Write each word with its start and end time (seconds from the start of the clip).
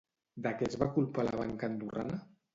De 0.45 0.53
què 0.61 0.69
es 0.69 0.77
va 0.85 0.87
culpar 0.95 1.27
la 1.29 1.37
banca 1.43 1.71
andorrana? 1.75 2.21